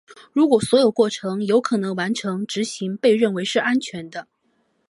[0.33, 4.27] 如果所有过程有可能完成执行被认为是安全的。